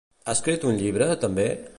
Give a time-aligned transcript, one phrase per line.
[0.29, 1.47] Ha escrit un llibre, també?